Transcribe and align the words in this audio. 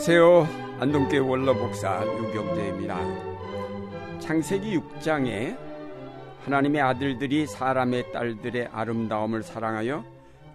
안녕하세요. 0.00 0.78
안동교회 0.78 1.18
원로목사 1.18 2.06
유경재입니다. 2.06 4.20
창세기 4.20 4.78
6장에 4.78 5.58
하나님의 6.44 6.80
아들들이 6.80 7.48
사람의 7.48 8.12
딸들의 8.12 8.68
아름다움을 8.68 9.42
사랑하여 9.42 10.04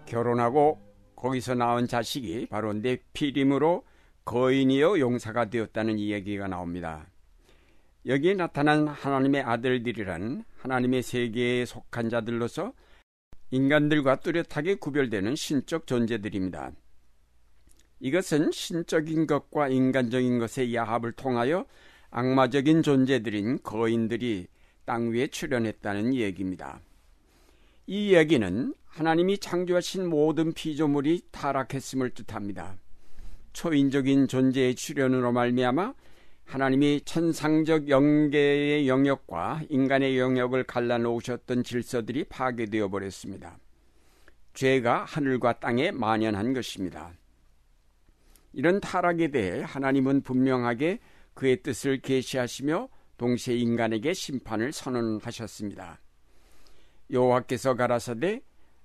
결혼하고 0.06 0.80
거기서 1.14 1.56
낳은 1.56 1.88
자식이 1.88 2.46
바로 2.46 2.72
네피림으로 2.72 3.84
거인이여 4.24 4.98
용사가 4.98 5.50
되었다는 5.50 5.98
이야기가 5.98 6.48
나옵니다. 6.48 7.06
여기에 8.06 8.36
나타난 8.36 8.88
하나님의 8.88 9.42
아들들이란 9.42 10.46
하나님의 10.56 11.02
세계에 11.02 11.66
속한 11.66 12.08
자들로서 12.08 12.72
인간들과 13.50 14.20
뚜렷하게 14.20 14.76
구별되는 14.76 15.36
신적 15.36 15.86
존재들입니다. 15.86 16.72
이것은 18.04 18.52
신적인 18.52 19.26
것과 19.26 19.68
인간적인 19.68 20.38
것의 20.38 20.74
야합을 20.74 21.12
통하여 21.12 21.64
악마적인 22.10 22.82
존재들인 22.82 23.62
거인들이 23.62 24.46
땅 24.84 25.10
위에 25.10 25.28
출현했다는 25.28 26.14
얘기입니다. 26.14 26.82
이 27.86 28.10
이야기는 28.10 28.74
하나님이 28.84 29.38
창조하신 29.38 30.10
모든 30.10 30.52
피조물이 30.52 31.22
타락했음을 31.30 32.10
뜻합니다. 32.10 32.76
초인적인 33.54 34.28
존재의 34.28 34.74
출현으로 34.74 35.32
말미암아 35.32 35.94
하나님이 36.44 37.00
천상적 37.06 37.88
영계의 37.88 38.86
영역과 38.86 39.62
인간의 39.70 40.18
영역을 40.18 40.64
갈라놓으셨던 40.64 41.64
질서들이 41.64 42.24
파괴되어 42.24 42.90
버렸습니다. 42.90 43.56
죄가 44.52 45.04
하늘과 45.04 45.60
땅에 45.60 45.90
만연한 45.90 46.52
것입니다. 46.52 47.14
이런 48.54 48.80
타락에 48.80 49.28
대해 49.28 49.62
하나님은 49.64 50.22
분명하게 50.22 51.00
그의 51.34 51.62
뜻을 51.62 52.00
계시하시며 52.00 52.88
동시에 53.18 53.56
인간에게 53.56 54.14
심판을 54.14 54.72
선언하셨습니다. 54.72 56.00
여호와께서 57.10 57.74
가라사대 57.74 58.42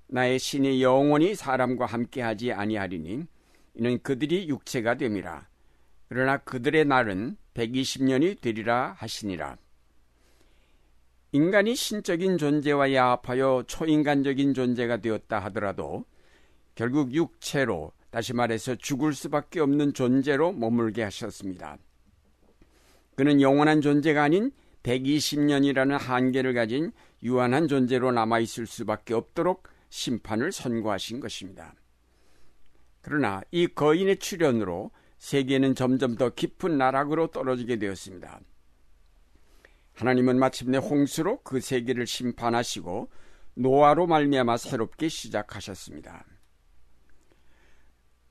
나의 0.08 0.39
신이 0.39 0.81
영원히 0.81 1.36
사람과 1.36 1.86
함께하지 1.86 2.52
아니하리니 2.52 3.26
이는 3.76 4.02
그들이 4.02 4.50
육체가 4.50 4.95
됨이라. 4.95 5.48
그러나 6.09 6.38
그들의 6.38 6.86
날은 6.86 7.38
120년이 7.54 8.42
되리라 8.42 8.95
하시니라. 8.98 9.58
인간이 11.31 11.76
신적인 11.76 12.39
존재와 12.39 12.92
야합하여 12.94 13.66
초인간적인 13.67 14.56
존재가 14.56 14.98
되었다 14.98 15.38
하더라도 15.39 16.06
결국 16.73 17.14
육체로 17.14 17.92
다시 18.12 18.34
말해서 18.34 18.76
죽을 18.76 19.14
수밖에 19.14 19.60
없는 19.60 19.94
존재로 19.94 20.52
머물게 20.52 21.04
하셨습니다. 21.04 21.78
그는 23.16 23.42
영원한 23.42 23.82
존재가 23.82 24.24
아닌 24.24 24.52
120년이라는 24.84 25.98
한계를 25.98 26.54
가진 26.54 26.92
유한한 27.22 27.68
존재로 27.68 28.12
남아있을 28.12 28.66
수밖에 28.66 29.14
없도록 29.14 29.68
심판을 29.90 30.52
선고하신 30.52 31.20
것입니다. 31.20 31.76
그러나 33.02 33.42
이 33.52 33.68
거인의 33.68 34.18
출현으로 34.18 34.92
세계는 35.18 35.76
점점 35.76 36.16
더 36.16 36.30
깊은 36.30 36.78
나락으로 36.78 37.28
떨어지게 37.28 37.78
되었습니다. 37.78 38.40
하나님은 39.94 40.40
마침내 40.40 40.78
홍수로 40.78 41.42
그 41.44 41.60
세계를 41.60 42.08
심판하시고 42.08 43.10
노아로 43.56 44.08
말미암아 44.08 44.56
새롭게 44.58 45.10
시작하셨습니다. 45.10 46.26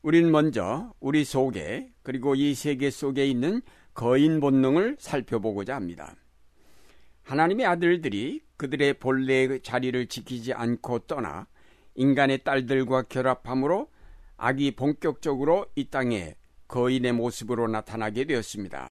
우린 0.03 0.31
먼저 0.31 0.93
우리 1.01 1.25
속에 1.25 1.93
그리고 2.03 2.35
이 2.35 2.55
세계 2.55 2.91
속에 2.91 3.27
있는 3.27 3.63
거인 3.95 4.41
본능을 4.41 4.97
살펴보고자 4.99 5.75
합니다. 5.75 6.15
하나님의 7.25 7.67
아들들이 7.67 8.43
그들의 8.57 8.95
본래의 8.95 9.61
자리를 9.63 10.07
지키지 10.07 10.53
않고 10.53 11.01
떠나 11.01 11.47
인간의 11.95 12.45
딸들과 12.45 13.03
결합함으로 13.03 13.91
악이 14.37 14.77
본격적으로 14.77 15.67
이 15.75 15.91
땅에 15.91 16.37
거인의 16.69 17.13
모습으로 17.13 17.67
나타나게 17.67 18.25
되었습니다. 18.25 18.89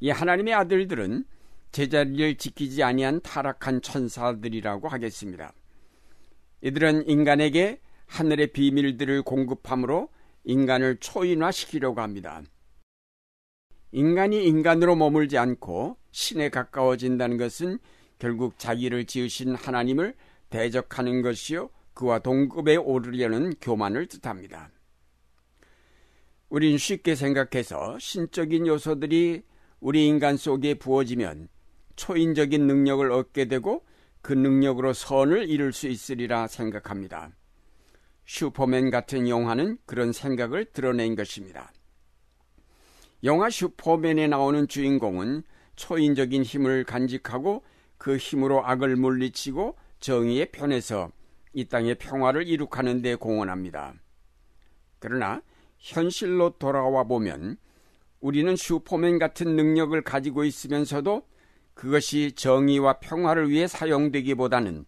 이 0.00 0.10
하나님의 0.10 0.54
아들들은 0.54 1.24
제자리를 1.72 2.36
지키지 2.36 2.84
아니한 2.84 3.20
타락한 3.22 3.82
천사들이라고 3.82 4.88
하겠습니다. 4.88 5.52
이들은 6.60 7.08
인간에게 7.08 7.80
하늘의 8.06 8.48
비밀들을 8.48 9.22
공급함으로 9.22 10.08
인간을 10.44 10.98
초인화시키려고 10.98 12.00
합니다. 12.00 12.42
인간이 13.92 14.44
인간으로 14.44 14.96
머물지 14.96 15.38
않고 15.38 15.96
신에 16.10 16.48
가까워진다는 16.48 17.36
것은 17.38 17.78
결국 18.18 18.58
자기를 18.58 19.04
지으신 19.04 19.54
하나님을 19.54 20.14
대적하는 20.50 21.22
것이요 21.22 21.70
그와 21.94 22.18
동급에 22.18 22.76
오르려는 22.76 23.54
교만을 23.60 24.06
뜻합니다. 24.06 24.70
우린 26.48 26.78
쉽게 26.78 27.14
생각해서 27.14 27.98
신적인 27.98 28.66
요소들이 28.66 29.42
우리 29.80 30.06
인간 30.06 30.36
속에 30.36 30.74
부어지면 30.74 31.48
초인적인 31.96 32.66
능력을 32.66 33.10
얻게 33.12 33.46
되고 33.46 33.84
그 34.22 34.32
능력으로 34.32 34.92
선을 34.92 35.48
이룰 35.48 35.72
수 35.72 35.88
있으리라 35.88 36.46
생각합니다. 36.46 37.32
슈퍼맨 38.26 38.90
같은 38.90 39.28
영화는 39.28 39.78
그런 39.86 40.12
생각을 40.12 40.66
드러낸 40.66 41.14
것입니다. 41.14 41.72
영화 43.22 43.48
슈퍼맨에 43.48 44.26
나오는 44.26 44.68
주인공은 44.68 45.42
초인적인 45.76 46.42
힘을 46.42 46.84
간직하고 46.84 47.64
그 47.98 48.16
힘으로 48.16 48.66
악을 48.66 48.96
물리치고 48.96 49.76
정의의 50.00 50.52
편에서 50.52 51.10
이 51.52 51.64
땅의 51.66 51.96
평화를 51.96 52.46
이룩하는 52.46 53.00
데 53.00 53.14
공헌합니다. 53.14 53.94
그러나 54.98 55.40
현실로 55.78 56.58
돌아와 56.58 57.04
보면 57.04 57.56
우리는 58.20 58.56
슈퍼맨 58.56 59.18
같은 59.18 59.54
능력을 59.56 60.00
가지고 60.02 60.44
있으면서도 60.44 61.26
그것이 61.74 62.32
정의와 62.32 63.00
평화를 63.00 63.50
위해 63.50 63.66
사용되기보다는 63.66 64.86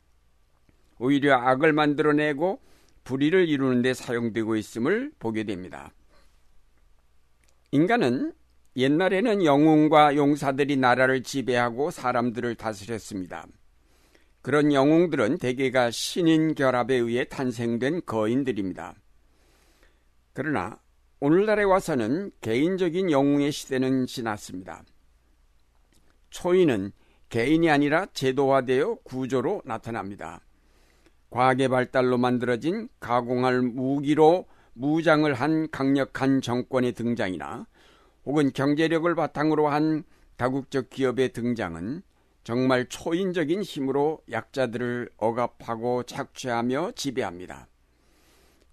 오히려 0.98 1.36
악을 1.36 1.72
만들어내고 1.72 2.60
불의를 3.06 3.48
이루는 3.48 3.82
데 3.82 3.94
사용되고 3.94 4.56
있음을 4.56 5.12
보게 5.20 5.44
됩니다. 5.44 5.92
인간은 7.70 8.32
옛날에는 8.76 9.44
영웅과 9.44 10.16
용사들이 10.16 10.76
나라를 10.76 11.22
지배하고 11.22 11.90
사람들을 11.92 12.56
다스렸습니다. 12.56 13.46
그런 14.42 14.72
영웅들은 14.72 15.38
대개가 15.38 15.90
신인 15.90 16.54
결합에 16.54 16.96
의해 16.96 17.24
탄생된 17.24 18.02
거인들입니다. 18.04 18.94
그러나 20.32 20.78
오늘날에 21.20 21.62
와서는 21.62 22.32
개인적인 22.40 23.10
영웅의 23.10 23.52
시대는 23.52 24.06
지났습니다. 24.06 24.84
초인은 26.30 26.92
개인이 27.28 27.70
아니라 27.70 28.06
제도화되어 28.12 28.96
구조로 29.04 29.62
나타납니다. 29.64 30.40
과학의 31.30 31.68
발달로 31.68 32.18
만들어진 32.18 32.88
가공할 33.00 33.62
무기로 33.62 34.46
무장을 34.74 35.32
한 35.34 35.70
강력한 35.70 36.40
정권의 36.40 36.92
등장이나 36.92 37.66
혹은 38.24 38.52
경제력을 38.52 39.12
바탕으로 39.14 39.68
한 39.68 40.04
다국적 40.36 40.90
기업의 40.90 41.32
등장은 41.32 42.02
정말 42.44 42.88
초인적인 42.88 43.62
힘으로 43.62 44.22
약자들을 44.30 45.10
억압하고 45.16 46.04
착취하며 46.04 46.92
지배합니다. 46.94 47.68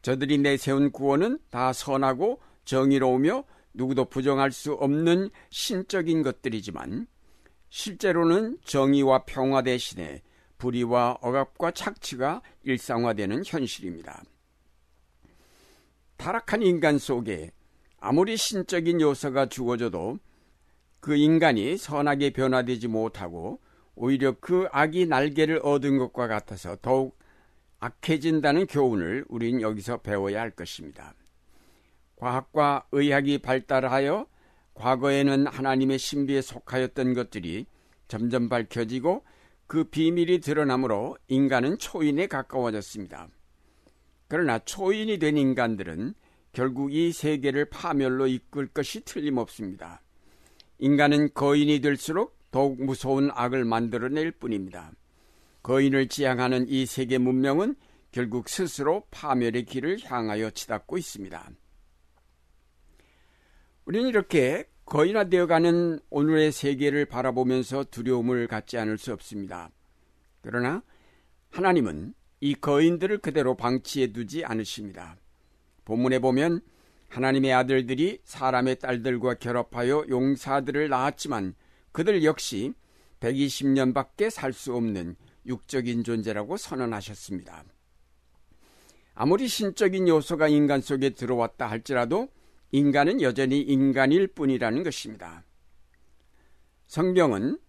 저들이 0.01 0.37
내세운 0.37 0.91
구원은 0.91 1.39
다 1.49 1.73
선하고 1.73 2.39
정의로우며 2.65 3.45
누구도 3.73 4.05
부정할 4.05 4.51
수 4.51 4.73
없는 4.73 5.29
신적인 5.49 6.21
것들이지만 6.21 7.07
실제로는 7.69 8.59
정의와 8.63 9.23
평화 9.25 9.63
대신에 9.63 10.21
불의와 10.63 11.17
억압과 11.19 11.71
착취가 11.71 12.41
일상화되는 12.63 13.43
현실입니다. 13.45 14.23
타락한 16.15 16.61
인간 16.61 16.97
속에 16.97 17.51
아무리 17.99 18.37
신적인 18.37 19.01
요소가 19.01 19.47
주어져도 19.49 20.19
그 21.01 21.17
인간이 21.17 21.75
선하게 21.75 22.29
변화되지 22.29 22.87
못하고 22.87 23.59
오히려 23.95 24.35
그 24.39 24.69
악이 24.71 25.07
날개를 25.07 25.59
얻은 25.63 25.97
것과 25.97 26.27
같아서 26.27 26.77
더욱 26.81 27.19
악해진다는 27.79 28.67
교훈을 28.67 29.25
우린 29.27 29.59
여기서 29.59 29.97
배워야 29.97 30.39
할 30.39 30.51
것입니다. 30.51 31.13
과학과 32.15 32.87
의학이 32.93 33.39
발달하여 33.39 34.27
과거에는 34.75 35.45
하나님의 35.47 35.99
신비에 35.99 36.41
속하였던 36.41 37.15
것들이 37.15 37.65
점점 38.07 38.47
밝혀지고 38.47 39.25
그 39.67 39.85
비밀이 39.85 40.39
드러나므로 40.39 41.17
인간은 41.27 41.77
초인에 41.77 42.27
가까워졌습니다. 42.27 43.29
그러나 44.27 44.59
초인이 44.59 45.19
된 45.19 45.37
인간들은 45.37 46.13
결국 46.51 46.93
이 46.93 47.11
세계를 47.11 47.65
파멸로 47.65 48.27
이끌 48.27 48.67
것이 48.67 49.01
틀림없습니다. 49.01 50.01
인간은 50.79 51.33
거인이 51.33 51.81
될수록 51.81 52.37
더욱 52.51 52.81
무서운 52.83 53.31
악을 53.33 53.65
만들어낼 53.65 54.31
뿐입니다. 54.31 54.91
거인을 55.63 56.07
지향하는 56.09 56.67
이 56.67 56.85
세계 56.85 57.17
문명은 57.17 57.75
결국 58.11 58.49
스스로 58.49 59.03
파멸의 59.09 59.65
길을 59.65 59.99
향하여 60.03 60.51
치닫고 60.51 60.97
있습니다. 60.97 61.49
우리는 63.85 64.07
이렇게 64.07 64.65
거인화 64.85 65.25
되어가는 65.25 65.99
오늘의 66.09 66.51
세계를 66.51 67.05
바라보면서 67.05 67.85
두려움을 67.85 68.47
갖지 68.47 68.77
않을 68.77 68.97
수 68.97 69.13
없습니다. 69.13 69.69
그러나 70.41 70.83
하나님은 71.51 72.13
이 72.41 72.55
거인들을 72.55 73.19
그대로 73.19 73.55
방치해 73.55 74.11
두지 74.11 74.43
않으십니다. 74.43 75.17
본문에 75.85 76.19
보면 76.19 76.61
하나님의 77.09 77.53
아들들이 77.53 78.19
사람의 78.23 78.79
딸들과 78.79 79.35
결합하여 79.35 80.05
용사들을 80.09 80.89
낳았지만 80.89 81.55
그들 81.91 82.23
역시 82.23 82.73
120년밖에 83.19 84.29
살 84.29 84.51
수 84.51 84.75
없는 84.75 85.15
육적인 85.45 86.03
존재라고 86.03 86.57
선언하셨습니다. 86.57 87.63
아무리 89.15 89.47
신적인 89.47 90.07
요소가 90.07 90.47
인간 90.47 90.81
속에 90.81 91.11
들어왔다 91.11 91.67
할지라도 91.67 92.29
인간은 92.73 93.21
여전히 93.21 93.61
인간일 93.61 94.25
뿐이라는 94.29 94.81
것입니다. 94.81 95.43
성경은 96.87 97.59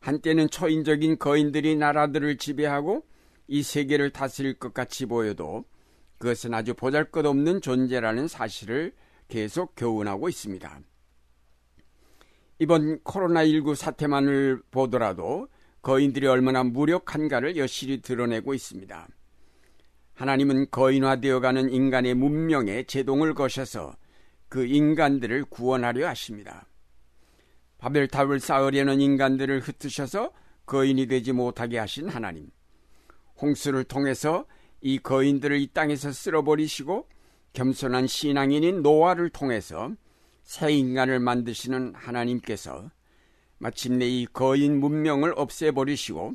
한때는 0.00 0.50
초인적인 0.50 1.20
거인들이 1.20 1.76
나라들을 1.76 2.38
지배하고 2.38 3.06
이 3.46 3.62
세계를 3.62 4.10
다스릴 4.10 4.58
것 4.58 4.74
같이 4.74 5.06
보여도 5.06 5.64
그것은 6.18 6.54
아주 6.54 6.74
보잘 6.74 7.12
것 7.12 7.24
없는 7.24 7.60
존재라는 7.60 8.26
사실을 8.26 8.92
계속 9.28 9.74
교훈하고 9.76 10.28
있습니다. 10.28 10.80
이번 12.58 12.98
코로나19 13.04 13.76
사태만을 13.76 14.60
보더라도 14.72 15.46
거인들이 15.82 16.26
얼마나 16.26 16.64
무력한가를 16.64 17.56
여실히 17.56 18.00
드러내고 18.00 18.54
있습니다. 18.54 19.06
하나님은 20.14 20.72
거인화되어가는 20.72 21.70
인간의 21.70 22.14
문명에 22.14 22.82
제동을 22.82 23.34
거셔서 23.34 23.94
그 24.48 24.66
인간들을 24.66 25.44
구원하려 25.46 26.08
하십니다. 26.08 26.66
바벨탑을 27.78 28.40
쌓으려는 28.40 29.00
인간들을 29.00 29.60
흩으셔서 29.60 30.32
거인이 30.66 31.06
되지 31.06 31.32
못하게 31.32 31.78
하신 31.78 32.08
하나님. 32.08 32.50
홍수를 33.40 33.84
통해서 33.84 34.46
이 34.80 34.98
거인들을 34.98 35.58
이 35.60 35.68
땅에서 35.68 36.12
쓸어버리시고 36.12 37.08
겸손한 37.52 38.06
신앙인인 38.06 38.82
노아를 38.82 39.30
통해서 39.30 39.92
새 40.42 40.72
인간을 40.72 41.20
만드시는 41.20 41.94
하나님께서 41.94 42.90
마침내 43.58 44.06
이 44.06 44.26
거인 44.26 44.78
문명을 44.80 45.34
없애버리시고 45.36 46.34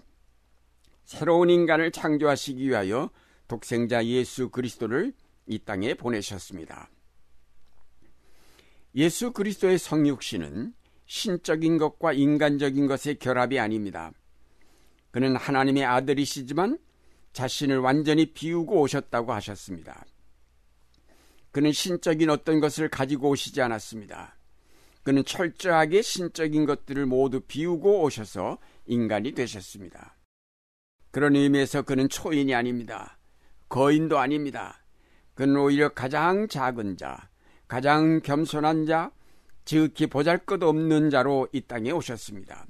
새로운 1.03 1.49
인간을 1.49 1.91
창조하시기 1.91 2.67
위하여 2.67 3.09
독생자 3.47 4.05
예수 4.05 4.49
그리스도를 4.49 5.13
이 5.45 5.59
땅에 5.59 5.93
보내셨습니다. 5.93 6.89
예수 8.95 9.31
그리스도의 9.31 9.77
성육신은 9.79 10.73
신적인 11.05 11.77
것과 11.77 12.13
인간적인 12.13 12.87
것의 12.87 13.17
결합이 13.19 13.59
아닙니다. 13.59 14.11
그는 15.11 15.35
하나님의 15.35 15.83
아들이시지만 15.85 16.77
자신을 17.33 17.79
완전히 17.79 18.27
비우고 18.33 18.81
오셨다고 18.81 19.33
하셨습니다. 19.33 20.05
그는 21.51 21.71
신적인 21.71 22.29
어떤 22.29 22.59
것을 22.59 22.89
가지고 22.89 23.29
오시지 23.29 23.61
않았습니다. 23.61 24.35
그는 25.03 25.25
철저하게 25.25 26.01
신적인 26.01 26.65
것들을 26.65 27.05
모두 27.05 27.41
비우고 27.41 28.03
오셔서 28.03 28.57
인간이 28.85 29.33
되셨습니다. 29.33 30.15
그런 31.11 31.35
의미에서 31.35 31.83
그는 31.83 32.09
초인이 32.09 32.55
아닙니다. 32.55 33.19
거인도 33.69 34.17
아닙니다. 34.17 34.83
그는 35.35 35.57
오히려 35.57 35.89
가장 35.89 36.47
작은 36.47 36.97
자, 36.97 37.29
가장 37.67 38.21
겸손한 38.21 38.85
자, 38.85 39.11
지극히 39.65 40.07
보잘 40.07 40.39
것 40.39 40.61
없는 40.61 41.09
자로 41.09 41.47
이 41.53 41.61
땅에 41.61 41.91
오셨습니다. 41.91 42.65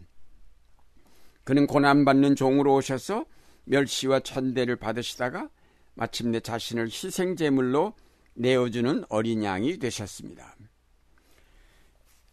그는 1.44 1.68
고난받는 1.68 2.36
종으로 2.36 2.76
오셔서 2.76 3.26
멸시와 3.66 4.22
천대를 4.22 4.76
받으시다가 4.76 5.50
마침내 5.96 6.40
자신을 6.40 6.86
희생제물로 6.86 7.94
내어주는 8.36 9.06
어린 9.10 9.44
양이 9.44 9.78
되셨습니다. 9.78 10.56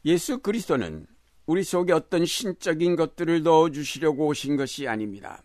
예수 0.04 0.38
그리스도는 0.38 1.06
우리 1.46 1.62
속에 1.64 1.92
어떤 1.92 2.24
신적인 2.24 2.96
것들을 2.96 3.42
넣어주시려고 3.42 4.28
오신 4.28 4.56
것이 4.56 4.88
아닙니다. 4.88 5.42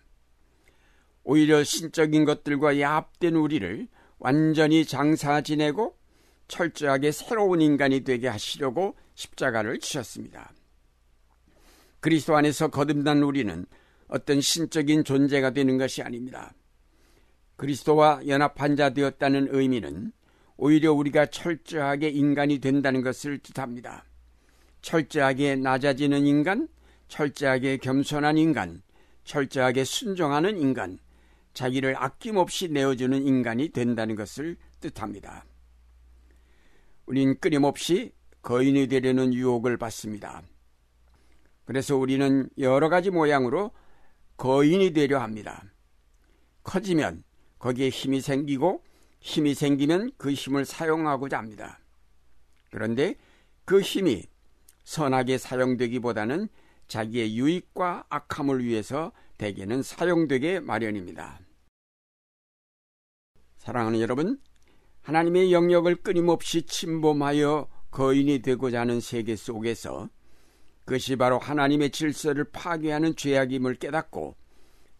오히려 1.23 1.63
신적인 1.63 2.25
것들과 2.25 2.79
야합된 2.79 3.35
우리를 3.35 3.88
완전히 4.19 4.85
장사 4.85 5.41
지내고 5.41 5.97
철저하게 6.47 7.12
새로운 7.12 7.62
인간이 7.62 8.01
되게 8.01 8.27
하시려고 8.27 8.95
십자가를 9.15 9.80
치셨습니다. 9.80 10.53
그리스도 12.00 12.36
안에서 12.36 12.68
거듭난 12.68 13.24
우리는 13.24 13.65
어떤 14.07 14.42
신적인 14.42 15.03
존재가 15.03 15.51
되는 15.51 15.77
것이 15.77 16.01
아닙니다. 16.01 16.53
그리스도와 17.56 18.21
연합한 18.27 18.75
자 18.75 18.92
되었다는 18.92 19.47
의미는 19.51 20.12
오히려 20.57 20.94
우리가 20.94 21.27
철저하게 21.27 22.09
인간이 22.09 22.59
된다는 22.59 23.01
것을 23.01 23.39
뜻합니다. 23.39 24.06
철저하게 24.81 25.56
낮아지는 25.56 26.27
인간, 26.27 26.68
철저하게 27.07 27.77
겸손한 27.77 28.38
인간, 28.38 28.81
철저하게 29.24 29.83
순종하는 29.83 30.59
인간, 30.59 31.00
자기를 31.53 31.95
아낌없이 31.98 32.68
내어주는 32.69 33.25
인간이 33.25 33.69
된다는 33.69 34.15
것을 34.15 34.57
뜻합니다. 34.80 35.45
우린 37.15 37.39
끊임없이 37.39 38.12
거인이 38.41 38.88
되려는 38.88 39.33
유혹을 39.33 39.77
받습니다. 39.77 40.44
그래서 41.63 41.95
우리는 41.95 42.50
여러 42.57 42.89
가지 42.89 43.10
모양으로 43.10 43.72
거인이 44.36 44.91
되려 44.91 45.22
합니다. 45.22 45.63
커지면 46.63 47.24
거기에 47.57 47.88
힘이 47.88 48.19
생기고 48.19 48.84
힘이 49.22 49.53
생기면 49.53 50.12
그 50.17 50.34
힘을 50.34 50.65
사용하고자 50.65 51.38
합니다. 51.38 51.79
그런데 52.69 53.15
그 53.63 53.79
힘이 53.79 54.24
선하게 54.84 55.38
사용되기보다는 55.38 56.50
자기의 56.89 57.38
유익과 57.38 58.07
악함을 58.10 58.62
위해서 58.62 59.13
대개는 59.38 59.84
사용되게 59.84 60.60
마련입니다. 60.60 61.39
사랑하는 63.55 64.01
여러분, 64.01 64.38
하나님의 65.05 65.53
영역을 65.53 65.97
끊임없이 65.97 66.63
침범하여 66.63 67.67
거인이 67.91 68.41
되고자 68.41 68.81
하는 68.81 69.00
세계 69.00 69.35
속에서 69.35 70.09
그것이 70.83 71.15
바로 71.15 71.38
하나님의 71.38 71.91
질서를 71.91 72.45
파괴하는 72.45 73.15
죄악임을 73.15 73.75
깨닫고 73.75 74.35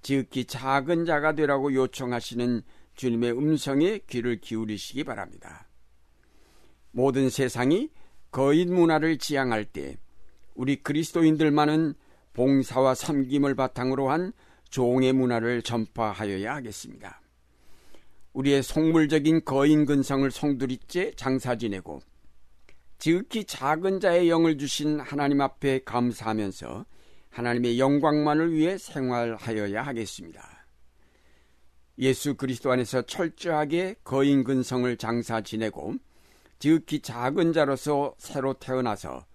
지극히 0.04 0.46
작은 0.46 1.06
자가 1.06 1.34
되라고 1.34 1.74
요청하시는 1.74 2.62
주님의 2.94 3.32
음성에 3.32 4.02
귀를 4.08 4.40
기울이시기 4.40 5.04
바랍니다. 5.04 5.68
모든 6.92 7.32
세상이 7.32 7.90
거인 8.30 8.76
문화를 8.76 9.18
지향할 9.18 9.66
때 9.66 9.98
우리 10.54 10.84
그리스도인들만은 10.84 11.96
봉사와 12.34 12.94
섬김을 12.94 13.56
바탕으로 13.56 14.12
한 14.12 14.34
종의 14.70 15.14
문화를 15.14 15.64
전파하여야 15.64 16.54
하겠습니다. 16.54 17.22
우리의 18.36 18.64
속물적인 18.64 19.46
거인 19.46 19.86
근성을 19.86 20.30
송두리째 20.30 21.14
장사 21.16 21.56
지내고 21.56 22.02
지극히 22.98 23.46
작은 23.46 24.00
자의 24.00 24.30
영을 24.30 24.58
주신 24.58 25.00
하나님 25.00 25.42
앞에 25.42 25.82
감사하면서 25.86 26.86
하나님의 27.30 27.80
영광만을 27.80 28.54
위해 28.54 28.78
생활하여야 28.78 29.84
하겠습니다. 29.84 30.66
예수 31.98 32.36
그리스도 32.36 32.72
안에서 32.72 33.04
철저하게 33.04 33.96
거인 34.04 34.44
근성을 34.44 34.96
장사 34.98 35.42
지내고 35.42 35.96
지극히 36.60 37.00
작은 37.00 37.54
자로서 37.54 38.16
새로 38.18 38.54
태어나서 38.54 39.26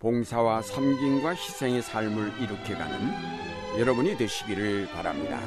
봉사와 0.00 0.62
섬김과 0.62 1.34
희생의 1.34 1.82
삶을 1.82 2.32
이룩해가는 2.40 3.78
여러분이 3.78 4.16
되시기를 4.16 4.88
바랍니다. 4.88 5.40